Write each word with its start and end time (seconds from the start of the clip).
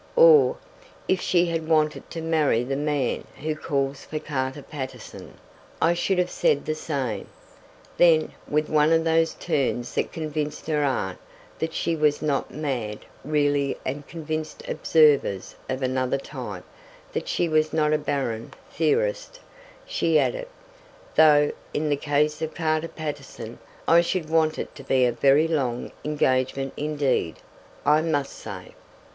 "or 0.15 0.57
if 1.07 1.21
she 1.21 1.45
had 1.45 1.67
wanted 1.67 2.09
to 2.09 2.23
marry 2.23 2.63
the 2.63 2.75
man 2.75 3.23
who 3.39 3.55
calls 3.55 4.03
for 4.03 4.17
Carter 4.17 4.63
Paterson, 4.63 5.35
I 5.79 5.93
should 5.93 6.17
have 6.17 6.31
said 6.31 6.65
the 6.65 6.73
same." 6.73 7.27
Then, 7.97 8.33
with 8.47 8.67
one 8.67 8.91
of 8.93 9.03
those 9.03 9.35
turns 9.35 9.93
that 9.93 10.11
convinced 10.11 10.65
her 10.65 10.83
aunt 10.83 11.19
that 11.59 11.75
she 11.75 11.95
was 11.95 12.19
not 12.19 12.49
mad 12.51 13.05
really 13.23 13.77
and 13.85 14.07
convinced 14.07 14.63
observers 14.67 15.53
of 15.69 15.83
another 15.83 16.17
type 16.17 16.65
that 17.13 17.27
she 17.27 17.47
was 17.47 17.71
not 17.71 17.93
a 17.93 17.99
barren 17.99 18.55
theorist, 18.71 19.39
she 19.85 20.17
added: 20.19 20.47
"Though 21.13 21.51
in 21.75 21.89
the 21.89 21.95
case 21.95 22.41
of 22.41 22.55
Carter 22.55 22.87
Paterson 22.87 23.59
I 23.87 24.01
should 24.01 24.31
want 24.31 24.57
it 24.57 24.73
to 24.73 24.83
be 24.83 25.05
a 25.05 25.11
very 25.11 25.47
long 25.47 25.91
engagement 26.03 26.73
indeed, 26.75 27.35
I 27.85 28.01
must 28.01 28.33
say." 28.33 28.73